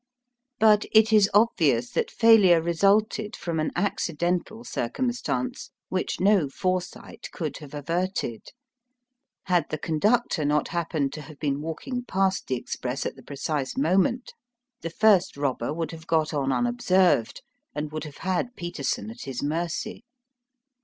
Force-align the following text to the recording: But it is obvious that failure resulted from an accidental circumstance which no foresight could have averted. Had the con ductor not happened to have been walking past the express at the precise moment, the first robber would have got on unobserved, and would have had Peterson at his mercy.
But 0.57 0.85
it 0.93 1.13
is 1.13 1.29
obvious 1.31 1.91
that 1.91 2.09
failure 2.09 2.59
resulted 2.59 3.35
from 3.35 3.59
an 3.59 3.69
accidental 3.75 4.63
circumstance 4.63 5.69
which 5.89 6.19
no 6.19 6.49
foresight 6.49 7.27
could 7.31 7.57
have 7.57 7.75
averted. 7.75 8.47
Had 9.43 9.69
the 9.69 9.77
con 9.77 9.99
ductor 9.99 10.43
not 10.43 10.69
happened 10.69 11.13
to 11.13 11.21
have 11.21 11.37
been 11.37 11.61
walking 11.61 12.03
past 12.03 12.47
the 12.47 12.55
express 12.55 13.05
at 13.05 13.15
the 13.15 13.21
precise 13.21 13.77
moment, 13.77 14.33
the 14.81 14.89
first 14.89 15.37
robber 15.37 15.71
would 15.71 15.91
have 15.91 16.07
got 16.07 16.33
on 16.33 16.51
unobserved, 16.51 17.43
and 17.75 17.91
would 17.91 18.05
have 18.05 18.17
had 18.25 18.55
Peterson 18.55 19.11
at 19.11 19.25
his 19.25 19.43
mercy. 19.43 20.03